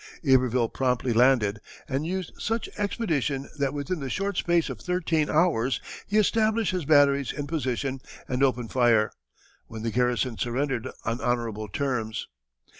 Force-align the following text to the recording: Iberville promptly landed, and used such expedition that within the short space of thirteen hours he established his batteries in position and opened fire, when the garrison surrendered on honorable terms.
Iberville 0.27 0.69
promptly 0.69 1.13
landed, 1.13 1.59
and 1.87 2.07
used 2.07 2.33
such 2.39 2.67
expedition 2.75 3.47
that 3.59 3.71
within 3.71 3.99
the 3.99 4.09
short 4.09 4.35
space 4.35 4.67
of 4.67 4.79
thirteen 4.81 5.29
hours 5.29 5.79
he 6.07 6.17
established 6.17 6.71
his 6.71 6.85
batteries 6.85 7.31
in 7.31 7.45
position 7.45 8.01
and 8.27 8.41
opened 8.41 8.71
fire, 8.71 9.11
when 9.67 9.83
the 9.83 9.91
garrison 9.91 10.39
surrendered 10.39 10.89
on 11.05 11.21
honorable 11.21 11.67
terms. 11.67 12.27